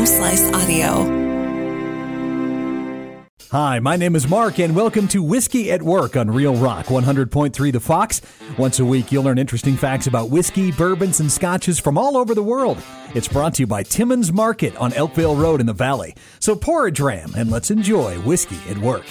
Home 0.00 0.06
Slice 0.06 0.50
Audio. 0.54 1.04
Hi, 3.50 3.80
my 3.80 3.96
name 3.96 4.16
is 4.16 4.26
Mark, 4.26 4.58
and 4.58 4.74
welcome 4.74 5.06
to 5.08 5.22
Whiskey 5.22 5.70
at 5.70 5.82
Work 5.82 6.16
on 6.16 6.30
Real 6.30 6.56
Rock 6.56 6.86
100.3 6.86 7.70
The 7.70 7.80
Fox. 7.80 8.22
Once 8.56 8.80
a 8.80 8.84
week, 8.86 9.12
you'll 9.12 9.24
learn 9.24 9.36
interesting 9.36 9.76
facts 9.76 10.06
about 10.06 10.30
whiskey, 10.30 10.72
bourbons, 10.72 11.20
and 11.20 11.30
scotches 11.30 11.78
from 11.78 11.98
all 11.98 12.16
over 12.16 12.34
the 12.34 12.42
world. 12.42 12.82
It's 13.14 13.28
brought 13.28 13.52
to 13.56 13.64
you 13.64 13.66
by 13.66 13.82
Timmins 13.82 14.32
Market 14.32 14.74
on 14.76 14.92
Elkvale 14.92 15.38
Road 15.38 15.60
in 15.60 15.66
the 15.66 15.74
Valley. 15.74 16.14
So 16.38 16.56
pour 16.56 16.86
a 16.86 16.90
dram 16.90 17.34
and 17.36 17.50
let's 17.50 17.70
enjoy 17.70 18.18
Whiskey 18.20 18.56
at 18.70 18.78
Work. 18.78 19.04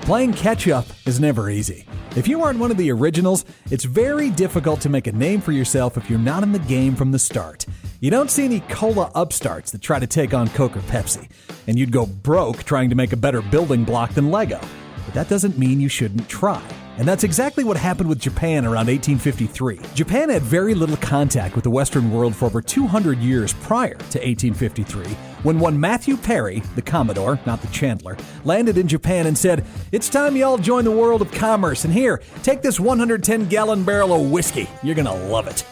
Playing 0.00 0.32
catch 0.32 0.66
up 0.66 0.86
is 1.04 1.20
never 1.20 1.50
easy. 1.50 1.84
If 2.16 2.26
you 2.26 2.42
aren't 2.42 2.58
one 2.58 2.70
of 2.70 2.78
the 2.78 2.90
originals, 2.90 3.44
it's 3.70 3.84
very 3.84 4.30
difficult 4.30 4.80
to 4.80 4.88
make 4.88 5.06
a 5.06 5.12
name 5.12 5.42
for 5.42 5.52
yourself 5.52 5.98
if 5.98 6.08
you're 6.08 6.18
not 6.18 6.42
in 6.42 6.52
the 6.52 6.58
game 6.58 6.96
from 6.96 7.12
the 7.12 7.18
start. 7.18 7.66
You 8.00 8.12
don't 8.12 8.30
see 8.30 8.44
any 8.44 8.60
cola 8.60 9.10
upstarts 9.16 9.72
that 9.72 9.82
try 9.82 9.98
to 9.98 10.06
take 10.06 10.32
on 10.32 10.48
Coke 10.50 10.76
or 10.76 10.82
Pepsi, 10.82 11.28
and 11.66 11.76
you'd 11.76 11.90
go 11.90 12.06
broke 12.06 12.62
trying 12.62 12.90
to 12.90 12.94
make 12.94 13.12
a 13.12 13.16
better 13.16 13.42
building 13.42 13.82
block 13.82 14.12
than 14.12 14.30
Lego. 14.30 14.60
But 15.04 15.14
that 15.14 15.28
doesn't 15.28 15.58
mean 15.58 15.80
you 15.80 15.88
shouldn't 15.88 16.28
try. 16.28 16.62
And 16.96 17.08
that's 17.08 17.24
exactly 17.24 17.64
what 17.64 17.76
happened 17.76 18.08
with 18.08 18.20
Japan 18.20 18.64
around 18.64 18.86
1853. 18.86 19.80
Japan 19.94 20.30
had 20.30 20.42
very 20.42 20.76
little 20.76 20.96
contact 20.98 21.56
with 21.56 21.64
the 21.64 21.70
Western 21.70 22.12
world 22.12 22.36
for 22.36 22.44
over 22.44 22.62
200 22.62 23.18
years 23.18 23.52
prior 23.54 23.94
to 23.94 24.18
1853, 24.20 25.04
when 25.42 25.58
one 25.58 25.78
Matthew 25.78 26.16
Perry, 26.16 26.60
the 26.76 26.82
Commodore, 26.82 27.40
not 27.46 27.60
the 27.62 27.68
Chandler, 27.68 28.16
landed 28.44 28.78
in 28.78 28.86
Japan 28.86 29.26
and 29.26 29.36
said, 29.36 29.66
It's 29.90 30.08
time 30.08 30.36
y'all 30.36 30.56
join 30.56 30.84
the 30.84 30.92
world 30.92 31.20
of 31.20 31.32
commerce, 31.32 31.84
and 31.84 31.92
here, 31.92 32.22
take 32.44 32.62
this 32.62 32.78
110 32.78 33.48
gallon 33.48 33.82
barrel 33.82 34.12
of 34.12 34.30
whiskey. 34.30 34.68
You're 34.84 34.94
gonna 34.94 35.26
love 35.26 35.48
it. 35.48 35.64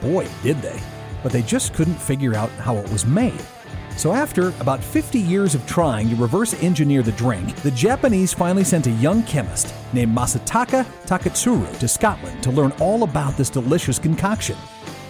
Boy, 0.00 0.26
did 0.42 0.60
they. 0.62 0.80
But 1.22 1.32
they 1.32 1.42
just 1.42 1.74
couldn't 1.74 1.94
figure 1.94 2.34
out 2.34 2.50
how 2.50 2.76
it 2.76 2.90
was 2.90 3.06
made. 3.06 3.40
So, 3.96 4.12
after 4.12 4.48
about 4.60 4.82
50 4.82 5.18
years 5.18 5.54
of 5.54 5.66
trying 5.66 6.08
to 6.08 6.16
reverse 6.16 6.54
engineer 6.62 7.02
the 7.02 7.12
drink, 7.12 7.54
the 7.56 7.70
Japanese 7.70 8.32
finally 8.32 8.64
sent 8.64 8.86
a 8.86 8.92
young 8.92 9.22
chemist 9.24 9.74
named 9.92 10.16
Masataka 10.16 10.86
Taketsuru 11.06 11.78
to 11.78 11.88
Scotland 11.88 12.42
to 12.42 12.50
learn 12.50 12.72
all 12.80 13.02
about 13.02 13.36
this 13.36 13.50
delicious 13.50 13.98
concoction. 13.98 14.56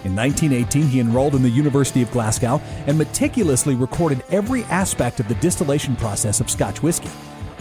In 0.02 0.17
1918, 0.17 0.89
he 0.89 0.98
enrolled 0.98 1.34
in 1.34 1.42
the 1.42 1.50
University 1.50 2.00
of 2.00 2.11
Glasgow 2.11 2.61
and 2.86 2.97
meticulously 2.97 3.74
recorded 3.74 4.24
every 4.30 4.64
aspect 4.64 5.20
of 5.20 5.28
the 5.28 5.34
distillation 5.36 5.95
process 5.95 6.41
of 6.41 6.50
Scotch 6.50 6.83
whiskey. 6.83 7.11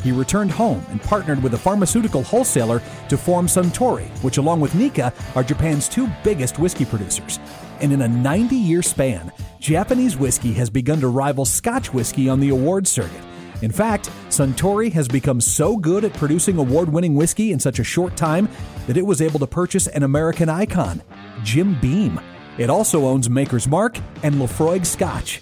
He 0.03 0.11
returned 0.11 0.51
home 0.51 0.83
and 0.89 1.01
partnered 1.01 1.43
with 1.43 1.53
a 1.53 1.57
pharmaceutical 1.57 2.23
wholesaler 2.23 2.81
to 3.09 3.17
form 3.17 3.47
Suntory, 3.47 4.07
which, 4.23 4.37
along 4.37 4.61
with 4.61 4.75
Nikka, 4.75 5.13
are 5.35 5.43
Japan's 5.43 5.89
two 5.89 6.09
biggest 6.23 6.59
whiskey 6.59 6.85
producers. 6.85 7.39
And 7.81 7.91
in 7.91 8.01
a 8.01 8.07
90 8.07 8.55
year 8.55 8.81
span, 8.81 9.31
Japanese 9.59 10.17
whiskey 10.17 10.53
has 10.53 10.69
begun 10.69 11.01
to 11.01 11.07
rival 11.07 11.45
Scotch 11.45 11.93
whiskey 11.93 12.29
on 12.29 12.39
the 12.39 12.49
award 12.49 12.87
circuit. 12.87 13.21
In 13.61 13.71
fact, 13.71 14.09
Suntory 14.29 14.91
has 14.93 15.07
become 15.07 15.41
so 15.41 15.75
good 15.75 16.05
at 16.05 16.13
producing 16.13 16.57
award 16.57 16.87
winning 16.87 17.15
whiskey 17.15 17.51
in 17.51 17.59
such 17.59 17.79
a 17.79 17.83
short 17.83 18.15
time 18.15 18.47
that 18.87 18.95
it 18.95 19.05
was 19.05 19.21
able 19.21 19.39
to 19.39 19.47
purchase 19.47 19.87
an 19.87 20.03
American 20.03 20.47
icon, 20.47 21.01
Jim 21.43 21.77
Beam. 21.81 22.19
It 22.57 22.69
also 22.69 23.05
owns 23.05 23.29
Maker's 23.29 23.67
Mark 23.67 23.97
and 24.23 24.35
Laphroaig 24.35 24.85
Scotch. 24.85 25.41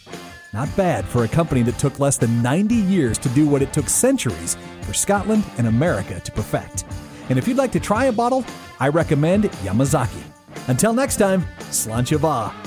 Not 0.58 0.76
bad 0.76 1.06
for 1.06 1.24
a 1.24 1.28
company 1.28 1.62
that 1.62 1.78
took 1.78 2.00
less 2.00 2.18
than 2.18 2.42
90 2.42 2.74
years 2.74 3.20
to 3.20 3.30
do 3.30 3.48
what 3.48 3.62
it 3.62 3.72
took 3.72 3.88
centuries 3.88 4.58
for 4.82 4.92
Scotland 4.92 5.44
and 5.60 5.68
America 5.68 6.20
to 6.20 6.32
perfect. 6.32 6.84
And 7.30 7.38
if 7.38 7.48
you'd 7.48 7.58
like 7.58 7.72
to 7.74 7.80
try 7.80 8.06
a 8.06 8.12
bottle, 8.12 8.44
I 8.80 8.88
recommend 8.88 9.44
Yamazaki. 9.62 10.24
Until 10.68 10.94
next 10.94 11.18
time, 11.18 11.46
Sláinte 11.70 12.67